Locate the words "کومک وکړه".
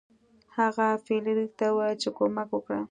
2.17-2.77